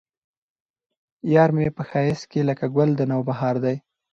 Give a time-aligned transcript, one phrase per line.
[1.33, 3.75] يار مې په ښايست کې لکه ګل د نوبهار دى